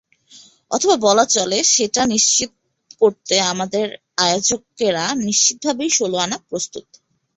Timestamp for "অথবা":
0.71-0.95